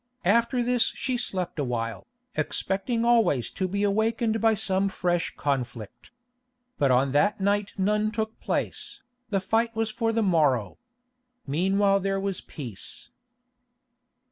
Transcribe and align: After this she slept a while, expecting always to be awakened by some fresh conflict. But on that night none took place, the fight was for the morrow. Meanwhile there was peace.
After 0.25 0.63
this 0.63 0.85
she 0.95 1.15
slept 1.15 1.59
a 1.59 1.63
while, 1.63 2.07
expecting 2.35 3.05
always 3.05 3.51
to 3.51 3.67
be 3.67 3.83
awakened 3.83 4.41
by 4.41 4.55
some 4.55 4.89
fresh 4.89 5.35
conflict. 5.35 6.09
But 6.79 6.89
on 6.89 7.11
that 7.11 7.39
night 7.39 7.73
none 7.77 8.09
took 8.09 8.39
place, 8.39 9.03
the 9.29 9.39
fight 9.39 9.75
was 9.75 9.91
for 9.91 10.11
the 10.11 10.23
morrow. 10.23 10.79
Meanwhile 11.45 11.99
there 11.99 12.19
was 12.19 12.41
peace. 12.41 13.11